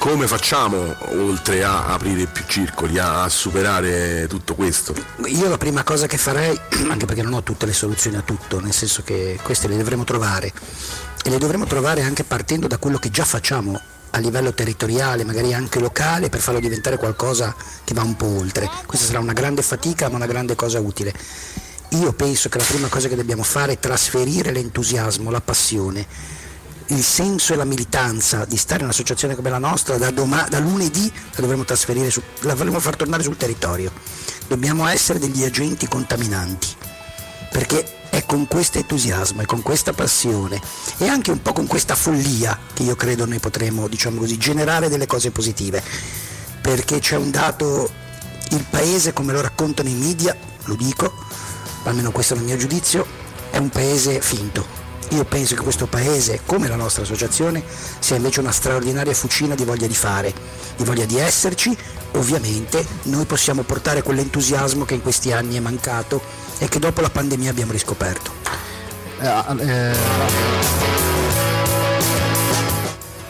come 0.00 0.26
facciamo 0.26 0.96
oltre 1.12 1.62
a 1.62 1.88
aprire 1.88 2.24
più 2.24 2.44
circoli, 2.46 2.98
a, 2.98 3.28
superare 3.28 4.26
tutto 4.28 4.54
questo? 4.54 4.94
Io 5.26 5.46
la 5.46 5.58
prima 5.58 5.82
cosa 5.82 6.06
che 6.06 6.16
farei, 6.16 6.58
anche 6.88 7.04
perché 7.04 7.22
non 7.22 7.34
ho 7.34 7.42
tutte 7.42 7.66
le 7.66 7.74
soluzioni 7.74 8.16
a 8.16 8.22
tutto, 8.22 8.60
nel 8.60 8.72
senso 8.72 9.02
che 9.02 9.38
queste 9.42 9.68
le 9.68 9.76
dovremo 9.76 10.04
trovare 10.04 10.52
e 11.22 11.28
le 11.28 11.36
dovremo 11.36 11.66
trovare 11.66 12.00
anche 12.00 12.24
partendo 12.24 12.66
da 12.66 12.78
quello 12.78 12.96
che 12.96 13.10
già 13.10 13.26
facciamo 13.26 13.78
a 14.12 14.18
livello 14.18 14.54
territoriale, 14.54 15.24
magari 15.24 15.52
anche 15.52 15.80
locale, 15.80 16.30
per 16.30 16.40
farlo 16.40 16.60
diventare 16.60 16.96
qualcosa 16.96 17.54
che 17.84 17.92
va 17.92 18.02
un 18.02 18.16
po' 18.16 18.38
oltre. 18.38 18.70
Questa 18.86 19.04
sarà 19.04 19.18
una 19.18 19.34
grande 19.34 19.60
fatica 19.60 20.08
ma 20.08 20.16
una 20.16 20.26
grande 20.26 20.54
cosa 20.54 20.80
utile. 20.80 21.12
Io 21.90 22.12
penso 22.14 22.48
che 22.48 22.56
la 22.56 22.64
prima 22.64 22.88
cosa 22.88 23.08
che 23.08 23.16
dobbiamo 23.16 23.42
fare 23.42 23.72
è 23.72 23.78
trasferire 23.78 24.50
l'entusiasmo, 24.50 25.30
la 25.30 25.42
passione 25.42 26.06
il 26.90 27.02
senso 27.02 27.52
e 27.52 27.56
la 27.56 27.64
militanza 27.64 28.44
di 28.44 28.56
stare 28.56 28.80
in 28.80 28.86
un'associazione 28.86 29.34
come 29.34 29.50
la 29.50 29.58
nostra 29.58 29.96
da, 29.96 30.10
doma- 30.10 30.46
da 30.48 30.58
lunedì 30.58 31.10
la 31.34 31.40
dovremo 31.40 31.64
trasferire, 31.64 32.10
su- 32.10 32.22
la 32.40 32.54
dovremo 32.54 32.80
far 32.80 32.96
tornare 32.96 33.22
sul 33.22 33.36
territorio. 33.36 33.92
Dobbiamo 34.48 34.86
essere 34.88 35.18
degli 35.18 35.44
agenti 35.44 35.86
contaminanti, 35.86 36.68
perché 37.50 37.98
è 38.10 38.24
con 38.26 38.48
questo 38.48 38.78
entusiasmo 38.78 39.42
e 39.42 39.46
con 39.46 39.62
questa 39.62 39.92
passione 39.92 40.60
e 40.98 41.06
anche 41.06 41.30
un 41.30 41.40
po' 41.40 41.52
con 41.52 41.68
questa 41.68 41.94
follia 41.94 42.58
che 42.74 42.82
io 42.82 42.96
credo 42.96 43.24
noi 43.24 43.38
potremo, 43.38 43.86
diciamo 43.86 44.18
così, 44.18 44.36
generare 44.36 44.88
delle 44.88 45.06
cose 45.06 45.30
positive. 45.30 45.82
Perché 46.60 46.98
c'è 46.98 47.16
un 47.16 47.30
dato 47.30 47.90
il 48.50 48.64
paese 48.68 49.12
come 49.12 49.32
lo 49.32 49.40
raccontano 49.40 49.88
i 49.88 49.94
media, 49.94 50.36
lo 50.64 50.74
dico, 50.74 51.12
almeno 51.84 52.10
questo 52.10 52.34
è 52.34 52.36
il 52.36 52.42
mio 52.42 52.56
giudizio, 52.56 53.06
è 53.50 53.58
un 53.58 53.68
paese 53.68 54.20
finto. 54.20 54.79
Io 55.10 55.24
penso 55.24 55.56
che 55.56 55.62
questo 55.62 55.86
paese, 55.86 56.40
come 56.46 56.68
la 56.68 56.76
nostra 56.76 57.02
associazione, 57.02 57.62
sia 57.98 58.16
invece 58.16 58.40
una 58.40 58.52
straordinaria 58.52 59.12
fucina 59.12 59.56
di 59.56 59.64
voglia 59.64 59.88
di 59.88 59.94
fare, 59.94 60.32
di 60.76 60.84
voglia 60.84 61.04
di 61.04 61.18
esserci. 61.18 61.76
Ovviamente 62.12 62.86
noi 63.04 63.24
possiamo 63.24 63.62
portare 63.62 64.02
quell'entusiasmo 64.02 64.84
che 64.84 64.94
in 64.94 65.02
questi 65.02 65.32
anni 65.32 65.56
è 65.56 65.60
mancato 65.60 66.22
e 66.58 66.68
che 66.68 66.78
dopo 66.78 67.00
la 67.00 67.10
pandemia 67.10 67.50
abbiamo 67.50 67.72
riscoperto. 67.72 68.30
Eh, 69.20 69.66
eh, 69.66 69.96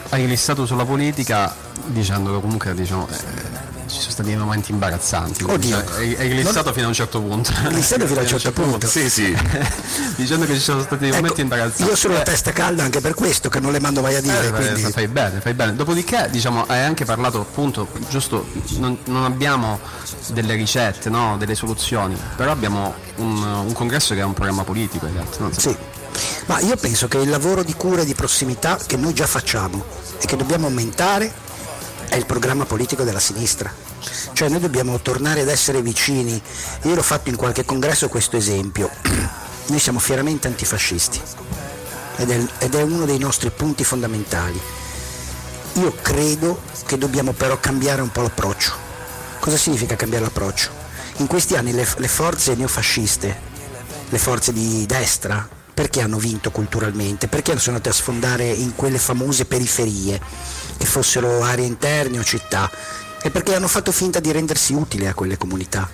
hai 0.09 0.27
listato 0.27 0.65
sulla 0.65 0.85
politica 0.85 1.55
dicendo 1.85 2.35
che 2.35 2.41
comunque 2.41 2.75
diciamo, 2.75 3.07
eh, 3.09 3.50
ci 3.91 3.99
sono 3.99 4.11
stati 4.11 4.35
momenti 4.35 4.71
imbarazzanti. 4.71 5.43
Oddio. 5.43 5.83
Hai 5.95 6.33
listato 6.33 6.65
non... 6.65 6.73
fino 6.73 6.85
a 6.85 6.89
un 6.89 6.93
certo 6.93 7.21
punto. 7.21 7.51
Listato 7.69 8.07
fino 8.07 8.19
a 8.19 8.23
un 8.23 8.27
certo 8.27 8.51
punto. 8.51 8.87
Sì, 8.87 9.09
sì. 9.09 9.37
Dicendo 10.15 10.45
che 10.45 10.53
ci 10.53 10.59
sono 10.59 10.81
stati 10.81 11.07
ecco, 11.07 11.15
momenti 11.17 11.41
imbarazzanti. 11.41 11.83
Io 11.83 11.95
sono 11.95 12.13
la 12.13 12.21
testa 12.21 12.51
calda 12.51 12.83
anche 12.83 13.01
per 13.01 13.13
questo, 13.13 13.49
che 13.49 13.59
non 13.59 13.71
le 13.71 13.79
mando 13.79 14.01
mai 14.01 14.15
a 14.15 14.21
dire. 14.21 14.47
Eh, 14.47 14.51
quindi... 14.51 14.91
Fai 14.91 15.07
bene, 15.07 15.41
fai 15.41 15.53
bene. 15.53 15.75
Dopodiché, 15.75 16.27
diciamo, 16.31 16.65
hai 16.67 16.81
anche 16.83 17.05
parlato 17.05 17.41
appunto, 17.41 17.87
giusto, 18.09 18.47
non, 18.77 18.97
non 19.05 19.25
abbiamo 19.25 19.79
delle 20.27 20.55
ricette, 20.55 21.09
no? 21.09 21.37
delle 21.37 21.55
soluzioni, 21.55 22.17
però 22.35 22.51
abbiamo 22.51 22.93
un, 23.17 23.43
un, 23.43 23.73
congresso 23.73 24.13
che 24.13 24.21
è 24.21 24.23
un 24.23 24.33
programma 24.33 24.63
politico 24.63 25.05
in 25.05 25.13
realtà. 25.13 25.51
So. 25.51 25.59
Sì. 25.59 25.77
Ma 26.45 26.59
io 26.59 26.75
penso 26.75 27.07
che 27.07 27.17
il 27.17 27.29
lavoro 27.29 27.63
di 27.63 27.73
cura 27.73 28.01
e 28.01 28.05
di 28.05 28.15
prossimità 28.15 28.77
che 28.85 28.97
noi 28.97 29.13
già 29.13 29.27
facciamo 29.27 29.83
e 30.19 30.25
che 30.25 30.35
dobbiamo 30.35 30.67
aumentare 30.67 31.49
è 32.11 32.17
il 32.17 32.25
programma 32.25 32.65
politico 32.65 33.03
della 33.03 33.21
sinistra. 33.21 33.73
Cioè 34.33 34.49
noi 34.49 34.59
dobbiamo 34.59 34.99
tornare 34.99 35.41
ad 35.41 35.47
essere 35.47 35.81
vicini. 35.81 36.41
Io 36.81 36.93
l'ho 36.93 37.01
fatto 37.01 37.29
in 37.29 37.37
qualche 37.37 37.63
congresso 37.63 38.09
questo 38.09 38.35
esempio. 38.35 38.89
Noi 39.67 39.79
siamo 39.79 39.99
fieramente 39.99 40.47
antifascisti 40.47 41.21
ed 42.17 42.29
è, 42.29 42.45
ed 42.57 42.75
è 42.75 42.81
uno 42.81 43.05
dei 43.05 43.17
nostri 43.17 43.49
punti 43.49 43.85
fondamentali. 43.85 44.59
Io 45.75 45.95
credo 46.01 46.59
che 46.85 46.97
dobbiamo 46.97 47.31
però 47.31 47.57
cambiare 47.61 48.01
un 48.01 48.09
po' 48.09 48.23
l'approccio. 48.23 48.73
Cosa 49.39 49.55
significa 49.55 49.95
cambiare 49.95 50.25
l'approccio? 50.25 50.69
In 51.17 51.27
questi 51.27 51.55
anni 51.55 51.71
le, 51.71 51.87
le 51.95 52.07
forze 52.09 52.55
neofasciste, 52.55 53.39
le 54.09 54.17
forze 54.17 54.51
di 54.51 54.85
destra, 54.85 55.47
perché 55.73 56.01
hanno 56.01 56.17
vinto 56.17 56.51
culturalmente? 56.51 57.27
Perché 57.27 57.57
sono 57.57 57.77
andate 57.77 57.89
a 57.89 57.97
sfondare 57.97 58.47
in 58.47 58.75
quelle 58.75 58.99
famose 58.99 59.45
periferie, 59.45 60.19
che 60.77 60.85
fossero 60.85 61.43
aree 61.43 61.65
interne 61.65 62.19
o 62.19 62.23
città? 62.23 62.69
E 63.21 63.29
perché 63.29 63.55
hanno 63.55 63.67
fatto 63.67 63.91
finta 63.91 64.19
di 64.19 64.31
rendersi 64.31 64.73
utili 64.73 65.07
a 65.07 65.13
quelle 65.13 65.37
comunità. 65.37 65.89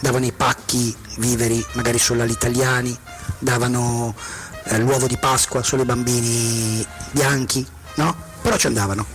Davano 0.00 0.24
i 0.24 0.32
pacchi 0.32 0.94
viveri, 1.16 1.64
magari 1.74 1.98
solo 1.98 2.22
agli 2.22 2.30
italiani, 2.30 2.96
davano 3.38 4.14
eh, 4.64 4.78
l'uovo 4.78 5.06
di 5.06 5.16
Pasqua 5.16 5.62
solo 5.62 5.82
ai 5.82 5.88
bambini 5.88 6.84
bianchi, 7.10 7.66
no? 7.96 8.16
Però 8.40 8.56
ci 8.56 8.66
andavano. 8.66 9.06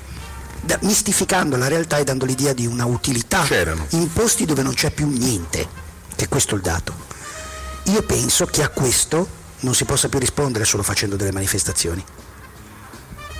Da, 0.61 0.77
mistificando 0.81 1.57
la 1.57 1.67
realtà 1.67 1.97
e 1.97 2.03
dando 2.03 2.25
l'idea 2.25 2.53
di 2.53 2.65
una 2.65 2.85
utilità 2.85 3.43
C'erano. 3.43 3.85
in 3.91 4.11
posti 4.11 4.45
dove 4.45 4.63
non 4.63 4.73
c'è 4.73 4.91
più 4.91 5.07
niente, 5.07 5.67
che 6.15 6.25
è 6.25 6.27
questo 6.27 6.55
il 6.55 6.61
dato. 6.61 6.93
Io 7.85 8.01
penso 8.03 8.45
che 8.45 8.63
a 8.63 8.69
questo 8.69 9.43
non 9.61 9.73
si 9.73 9.85
possa 9.85 10.09
più 10.09 10.19
rispondere 10.19 10.65
solo 10.65 10.83
facendo 10.83 11.15
delle 11.15 11.31
manifestazioni. 11.31 12.03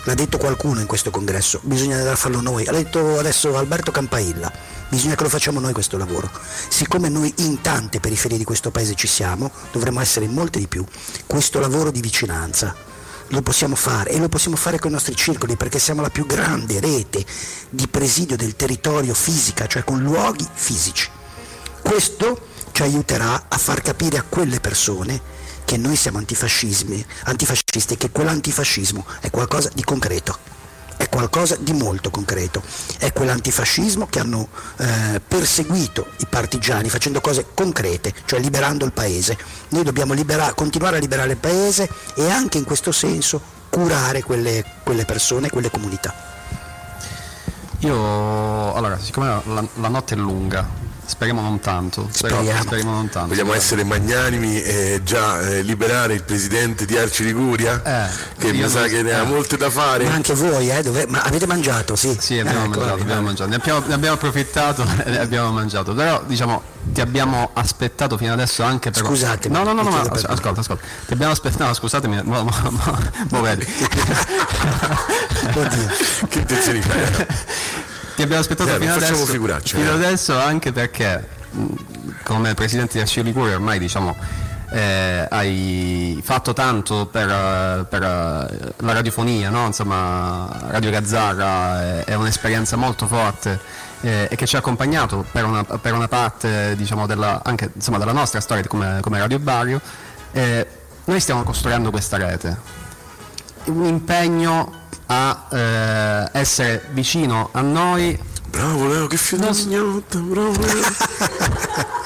L'ha 0.06 0.14
detto 0.14 0.38
qualcuno 0.38 0.82
in 0.82 0.86
questo 0.86 1.10
congresso, 1.10 1.60
bisogna 1.64 2.16
farlo 2.16 2.40
noi. 2.40 2.66
L'ha 2.66 2.74
detto 2.74 3.18
adesso 3.18 3.58
Alberto 3.58 3.92
Campailla, 3.92 4.52
bisogna 4.88 5.16
che 5.16 5.24
lo 5.24 5.30
facciamo 5.30 5.60
noi 5.60 5.74
questo 5.74 5.98
lavoro. 5.98 6.30
Siccome 6.70 7.10
noi 7.10 7.34
in 7.38 7.60
tante 7.62 8.00
periferie 8.00 8.38
di 8.38 8.44
questo 8.44 8.70
paese 8.70 8.94
ci 8.94 9.08
siamo, 9.08 9.52
dovremmo 9.72 10.02
essere 10.02 10.26
in 10.26 10.34
molte 10.34 10.60
di 10.60 10.68
più. 10.68 10.86
Questo 11.26 11.60
lavoro 11.60 11.90
di 11.90 12.02
vicinanza 12.02 12.94
lo 13.30 13.42
possiamo 13.42 13.76
fare 13.76 14.12
e 14.12 14.20
lo 14.20 14.30
possiamo 14.30 14.56
fare 14.56 14.78
con 14.78 14.92
i 14.92 14.94
nostri 14.94 15.16
circoli 15.16 15.56
perché 15.56 15.80
siamo 15.80 16.02
la 16.02 16.12
più 16.12 16.28
grande 16.28 16.80
rete 16.80 17.26
di 17.72 17.88
presidio 17.88 18.38
del 18.38 18.56
territorio 18.56 19.16
fisica, 19.16 19.66
cioè 19.66 19.84
con 19.84 20.04
luoghi 20.04 20.48
fisici. 20.54 21.10
Questo 21.82 22.50
ci 22.72 22.84
aiuterà 22.84 23.46
a 23.48 23.58
far 23.58 23.82
capire 23.82 24.18
a 24.18 24.24
quelle 24.28 24.60
persone 24.60 25.20
che 25.66 25.78
noi 25.78 25.96
siamo 25.96 26.20
antifascisti 26.20 27.06
e 27.94 27.98
che 27.98 28.12
quell'antifascismo 28.12 29.06
è 29.20 29.30
qualcosa 29.30 29.70
di 29.74 29.84
concreto, 29.84 30.38
è 30.96 31.10
qualcosa 31.10 31.58
di 31.60 31.74
molto 31.74 32.10
concreto, 32.10 32.62
è 33.00 33.12
quell'antifascismo 33.12 34.08
che 34.08 34.20
hanno 34.20 34.48
eh, 34.78 35.20
perseguito 35.28 36.08
i 36.20 36.28
partigiani 36.30 36.90
facendo 36.90 37.20
cose 37.20 37.48
concrete, 37.54 38.14
cioè 38.26 38.40
liberando 38.40 38.86
il 38.86 38.94
paese. 38.94 39.38
Noi 39.70 39.84
dobbiamo 39.84 40.14
libera- 40.14 40.54
continuare 40.54 40.98
a 40.98 41.00
liberare 41.00 41.32
il 41.32 41.38
paese 41.38 41.90
e 42.16 42.30
anche 42.30 42.58
in 42.58 42.64
questo 42.64 42.92
senso 42.92 43.42
curare 43.70 44.24
quelle, 44.24 44.64
quelle 44.84 45.04
persone, 45.04 45.50
quelle 45.50 45.70
comunità. 45.70 46.14
Io, 47.80 48.74
allora, 48.74 48.98
siccome 49.00 49.28
la, 49.28 49.68
la 49.76 49.88
notte 49.90 50.16
è 50.16 50.18
lunga, 50.18 50.68
Speriamo 51.06 51.42
non 51.42 51.60
tanto. 51.60 52.08
Speriamo. 52.12 52.62
speriamo 52.62 52.92
non 52.92 53.10
tanto. 53.10 53.30
Vogliamo 53.30 53.54
essere 53.54 53.84
magnanimi 53.84 54.62
e 54.62 55.02
già 55.04 55.40
eh, 55.42 55.62
liberare 55.62 56.14
il 56.14 56.24
presidente 56.24 56.86
di 56.86 56.98
Arci 56.98 57.24
Liguria? 57.24 57.82
Eh, 57.84 58.10
che 58.40 58.52
mi 58.52 58.68
sa 58.68 58.84
che 58.88 59.02
ne 59.04 59.14
ha 59.14 59.22
eh. 59.22 59.26
molte 59.26 59.56
da 59.56 59.70
fare. 59.70 60.06
Ma 60.06 60.14
anche 60.14 60.34
voi, 60.34 60.70
eh, 60.70 60.82
dove... 60.82 61.06
Ma 61.08 61.22
avete 61.22 61.46
mangiato? 61.46 61.96
Sì, 61.96 62.18
sì 62.20 62.40
abbiamo, 62.40 62.66
ecco, 62.66 62.80
mangiato, 62.80 63.02
abbiamo 63.02 63.22
mangiato. 63.22 63.50
Ne, 63.50 63.56
abbiamo, 63.56 63.84
ne 63.86 63.94
abbiamo 63.94 64.16
approfittato 64.16 64.86
e 65.06 65.18
abbiamo 65.18 65.52
mangiato. 65.52 65.94
Però 65.94 66.24
diciamo 66.26 66.74
ti 66.92 67.02
abbiamo 67.02 67.50
aspettato 67.54 68.18
fino 68.18 68.34
adesso 68.34 68.64
anche 68.64 68.92
per. 68.92 69.04
Scusatemi. 69.04 69.56
No, 69.56 69.64
no, 69.64 69.74
no, 69.74 69.82
no 69.82 69.90
ma, 69.90 70.02
ascolta, 70.02 70.62
ascolta. 70.62 70.84
Ti 71.06 71.14
abbiamo 71.14 71.32
aspettato, 71.32 71.66
no, 71.66 71.74
scusatemi, 71.74 72.22
mo, 72.24 72.44
mo, 72.44 72.54
mo, 72.70 73.00
mo 73.30 73.42
vedi. 73.42 73.66
Oddio. 75.54 75.88
che 76.30 76.40
intenzioni 76.40 76.82
fai? 76.82 77.26
Ti 78.16 78.22
abbiamo 78.22 78.42
aspettato 78.42 78.76
eh, 78.76 78.80
fino, 78.80 78.94
adesso, 78.94 79.26
fino 79.26 79.90
eh. 79.90 79.94
adesso 79.94 80.40
anche 80.40 80.72
perché 80.72 81.28
come 82.24 82.54
presidente 82.54 82.98
di 82.98 83.04
Ascio 83.04 83.22
Liguria 83.22 83.56
ormai 83.56 83.80
diciamo 83.80 84.16
eh, 84.72 85.28
hai 85.30 86.20
fatto 86.24 86.54
tanto 86.54 87.06
per, 87.06 87.86
per 87.88 88.02
la 88.02 88.94
radiofonia, 88.94 89.50
no? 89.50 89.68
insomma 89.68 90.50
Radio 90.70 90.90
Gazzara 90.90 91.82
è, 91.82 92.04
è 92.06 92.14
un'esperienza 92.16 92.76
molto 92.76 93.06
forte 93.08 93.60
eh, 94.02 94.28
e 94.30 94.36
che 94.36 94.46
ci 94.46 94.56
ha 94.56 94.60
accompagnato 94.60 95.26
per 95.32 95.46
una, 95.46 95.64
per 95.64 95.94
una 95.94 96.08
parte 96.08 96.76
diciamo, 96.76 97.06
della, 97.06 97.42
anche 97.44 97.72
insomma, 97.74 97.98
della 97.98 98.12
nostra 98.12 98.40
storia 98.40 98.64
come, 98.68 99.00
come 99.02 99.20
Radio 99.20 99.40
Barrio. 99.40 99.80
Eh, 100.32 100.68
noi 101.06 101.20
stiamo 101.20 101.44
costruendo 101.44 101.92
questa 101.92 102.18
rete, 102.18 102.58
un 103.66 103.86
impegno 103.86 104.85
a 105.08 105.48
eh, 105.52 106.30
essere 106.40 106.88
vicino 106.92 107.50
a 107.52 107.62
noi. 107.62 108.18
Bravo 108.50 108.88
Leo, 108.88 109.08
che 109.08 109.18
figlio 109.18 109.52
di 109.52 109.76
bravo 110.10 110.62
Leo. 110.62 110.84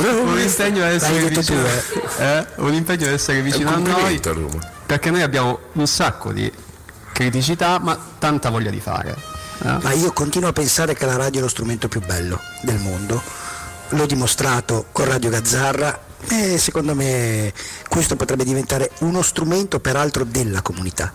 bravo 0.00 0.22
un 0.22 0.38
impegno 0.38 0.84
ad 0.84 0.92
essere 0.92 1.28
vicino, 1.28 1.66
eh? 2.18 2.46
un 2.56 2.72
impegno 2.72 3.06
ad 3.06 3.12
essere 3.12 3.42
vicino 3.42 3.70
a 3.70 3.76
noi 3.76 4.20
perché 4.86 5.10
noi 5.10 5.22
abbiamo 5.22 5.58
un 5.72 5.86
sacco 5.86 6.32
di 6.32 6.50
criticità 7.12 7.78
ma 7.78 7.98
tanta 8.18 8.50
voglia 8.50 8.70
di 8.70 8.80
fare 8.80 9.16
eh? 9.62 9.78
ma 9.82 9.92
io 9.92 10.12
continuo 10.12 10.48
a 10.48 10.52
pensare 10.52 10.94
che 10.94 11.04
la 11.04 11.16
radio 11.16 11.40
è 11.40 11.42
lo 11.42 11.48
strumento 11.48 11.88
più 11.88 12.00
bello 12.00 12.40
del 12.62 12.78
mondo 12.78 13.22
l'ho 13.90 14.06
dimostrato 14.06 14.86
con 14.92 15.04
Radio 15.06 15.30
Gazzarra 15.30 16.04
e 16.28 16.58
secondo 16.58 16.94
me 16.94 17.52
questo 17.88 18.16
potrebbe 18.16 18.44
diventare 18.44 18.90
uno 19.00 19.22
strumento 19.22 19.78
peraltro 19.78 20.24
della 20.24 20.62
comunità 20.62 21.12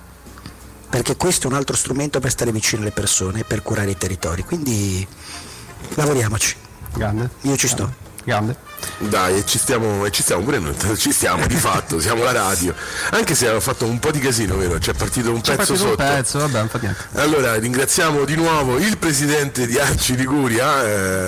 perché 0.91 1.15
questo 1.15 1.47
è 1.47 1.49
un 1.49 1.55
altro 1.55 1.77
strumento 1.77 2.19
per 2.19 2.31
stare 2.31 2.51
vicino 2.51 2.81
alle 2.81 2.91
persone 2.91 3.39
e 3.39 3.43
per 3.45 3.61
curare 3.63 3.91
i 3.91 3.97
territori. 3.97 4.43
Quindi 4.43 5.07
lavoriamoci. 5.95 6.53
Grande. 6.93 7.29
Io 7.43 7.55
ci 7.55 7.69
sto. 7.69 7.89
Grande. 8.25 8.57
Dai, 8.99 9.37
e 9.37 9.45
ci 9.45 9.57
stiamo, 9.57 10.05
e 10.05 10.11
ci 10.11 10.21
stiamo 10.21 10.43
pure 10.43 10.59
noi, 10.59 10.75
ci 10.95 11.11
stiamo 11.11 11.47
di 11.47 11.55
fatto, 11.55 11.99
siamo 11.99 12.23
la 12.23 12.31
radio. 12.31 12.73
Anche 13.11 13.35
se 13.35 13.45
abbiamo 13.45 13.61
fatto 13.61 13.85
un 13.85 13.99
po' 13.99 14.11
di 14.11 14.19
casino, 14.19 14.57
vero? 14.57 14.77
C'è 14.77 14.93
partito 14.93 15.31
un 15.31 15.41
C'è 15.41 15.55
pezzo 15.55 15.73
partito 15.73 15.89
sotto. 15.89 16.03
Un 16.03 16.09
pezzo, 16.09 16.39
vabbè. 16.39 16.95
Allora, 17.13 17.55
ringraziamo 17.55 18.25
di 18.25 18.35
nuovo 18.35 18.77
il 18.77 18.97
presidente 18.97 19.65
di 19.65 19.77
Arci 19.79 20.15
Liguria, 20.15 20.83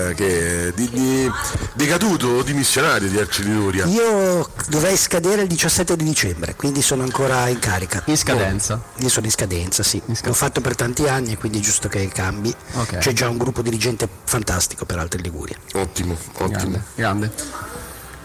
eh, 0.10 0.14
che 0.16 0.68
è 0.68 0.72
di, 0.74 0.90
di, 0.90 1.32
decaduto 1.74 2.28
o 2.28 2.44
dimissionario 2.44 3.10
di 3.10 3.18
Arci 3.18 3.44
Liguria. 3.44 3.86
Io 3.86 4.50
dovrei 4.68 4.96
scadere 4.96 5.44
il 5.44 5.48
17 5.48 5.96
di 5.96 6.04
dicembre, 6.04 6.56
quindi 6.56 6.82
sono 6.82 7.04
ancora 7.04 7.48
in 7.48 7.60
carica. 7.60 8.04
In 8.06 8.18
scadenza? 8.18 8.76
Oh, 8.76 9.02
io 9.02 9.10
sono 9.10 9.26
in 9.26 9.32
scadenza, 9.32 9.84
sì. 9.84 9.98
In 9.98 10.16
scadenza. 10.16 10.28
L'ho 10.28 10.34
fatto 10.34 10.62
per 10.62 10.76
tanti 10.76 11.08
anni, 11.08 11.36
quindi 11.36 11.60
è 11.60 11.62
giusto 11.62 11.88
che 11.88 12.08
cambi. 12.10 12.54
Okay. 12.74 13.00
C'è 13.00 13.14
già 13.14 13.30
un 13.30 13.38
gruppo 13.38 13.62
dirigente 13.62 14.08
fantastico, 14.24 14.86
peraltro, 14.86 15.18
in 15.18 15.26
Liguria. 15.26 15.58
Ottimo, 15.74 16.18
ottimo. 16.34 16.48
Grande. 16.50 16.84
grande. 16.96 17.32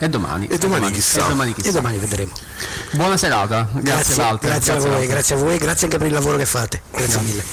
E 0.00 0.08
domani. 0.08 0.46
E 0.46 0.58
domani, 0.58 0.90
chissà. 0.92 1.24
E 1.24 1.28
domani, 1.28 1.54
chissà. 1.54 1.68
E 1.68 1.72
domani 1.72 1.98
vedremo. 1.98 2.32
Buona 2.92 3.16
serata, 3.16 3.68
grazie, 3.72 3.82
grazie 3.82 4.14
Walter. 4.14 4.50
Grazie, 4.50 4.72
grazie 4.72 4.72
a 4.72 4.92
voi, 4.92 5.06
grazie 5.06 5.34
a 5.34 5.38
voi, 5.38 5.58
grazie 5.58 5.86
anche 5.86 5.98
per 5.98 6.06
il 6.06 6.12
lavoro 6.12 6.36
che 6.36 6.46
fate. 6.46 6.82
Grazie 6.92 7.20
mille. 7.20 7.44